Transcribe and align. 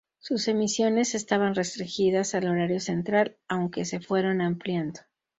Sus 0.17 0.47
emisiones 0.47 1.13
estaban 1.13 1.53
restringidas 1.53 2.33
al 2.33 2.47
horario 2.47 2.79
central, 2.79 3.37
aunque 3.47 3.85
se 3.85 3.99
fueron 3.99 4.41
ampliando. 4.41 5.01